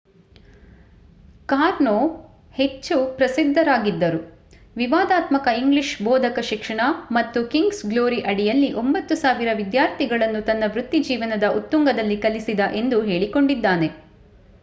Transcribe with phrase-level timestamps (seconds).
[1.49, 1.93] ಕಾರ್ನೋ
[2.55, 4.21] ಹೆಚ್ಚಿ ಪ್ರಸಿದ್ಧಿಯಾಗಿದ್ದರು
[4.75, 12.99] ವಿವಾದಾತ್ಮಕ ಇಂಗ್ಲಿಷ್ ಬೋಧಕ ಶಿಕ್ಷಣ ಮತ್ತು ಕಿಂಗ್ಸ್ ಗ್ಲೋರಿ ಅಡಿಯಲ್ಲಿ 9,000 ವಿದ್ಯಾರ್ಥಿಗಳನ್ನು ತನ್ನ ವೃತ್ತಿಜೀವನದ ಉತ್ತುಂಗದಲ್ಲಿ ಕಲಿಸಿದ ಎಂದು
[13.05, 13.89] ಹೇಳಿಕೊಂಡಿದ್ದಾನೆ